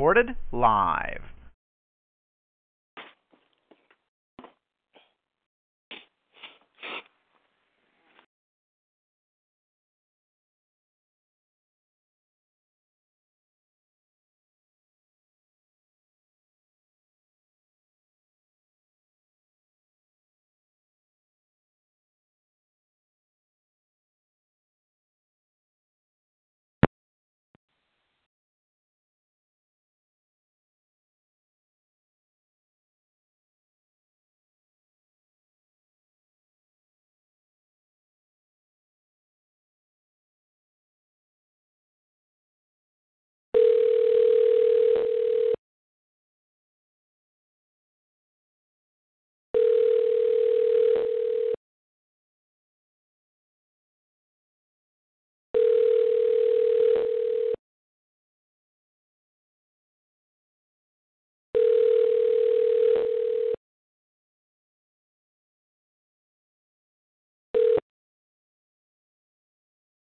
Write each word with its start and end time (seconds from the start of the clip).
Recorded 0.00 0.34
live. 0.50 1.29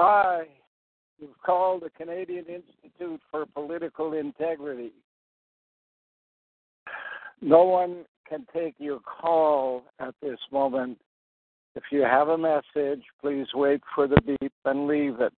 Hi, 0.00 0.46
you've 1.20 1.40
called 1.46 1.82
the 1.82 1.90
Canadian 1.90 2.46
Institute 2.46 3.20
for 3.30 3.46
Political 3.46 4.14
Integrity. 4.14 4.92
No 7.40 7.62
one 7.62 8.04
can 8.28 8.44
take 8.52 8.74
your 8.78 8.98
call 8.98 9.84
at 10.00 10.14
this 10.20 10.38
moment. 10.50 10.98
If 11.76 11.84
you 11.92 12.02
have 12.02 12.28
a 12.28 12.38
message, 12.38 13.04
please 13.20 13.46
wait 13.54 13.82
for 13.94 14.08
the 14.08 14.20
beep 14.20 14.52
and 14.64 14.88
leave 14.88 15.20
it. 15.20 15.32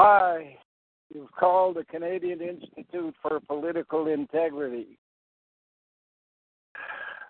Hi. 0.00 0.56
You've 1.12 1.32
called 1.32 1.74
the 1.74 1.84
Canadian 1.86 2.40
Institute 2.40 3.16
for 3.20 3.40
Political 3.40 4.06
Integrity. 4.06 4.96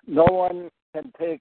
No 0.07 0.25
one 0.25 0.69
can 0.95 1.11
take 1.19 1.41